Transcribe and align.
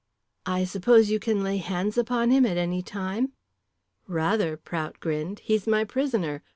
"I 0.47 0.63
suppose 0.63 1.11
you 1.11 1.19
can 1.19 1.43
lay 1.43 1.57
hands 1.57 1.95
upon 1.95 2.31
him 2.31 2.43
at 2.43 2.57
any 2.57 2.81
time?" 2.81 3.33
"Rather!" 4.07 4.57
Prout 4.57 4.99
grinned. 4.99 5.41
"He's 5.41 5.67
my 5.67 5.83
prisoner. 5.83 6.41